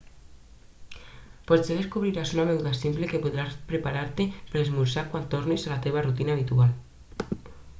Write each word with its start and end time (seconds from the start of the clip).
potser 1.51 1.75
descobriràs 1.81 2.31
una 2.37 2.45
beguda 2.51 2.71
simple 2.77 3.09
que 3.11 3.21
podràs 3.25 3.59
preparar-te 3.73 4.27
per 4.55 4.63
esmorzar 4.63 5.05
quan 5.13 5.29
tornis 5.35 5.67
a 5.69 5.73
la 5.77 5.81
teva 5.85 6.05
rutina 6.07 6.35
habitual 6.39 6.75